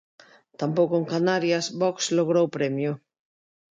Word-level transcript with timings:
Tampouco 0.61 0.93
en 0.97 1.05
Canarias 1.13 1.65
Vox 1.81 1.97
logrou 2.17 2.45
premio. 2.57 2.91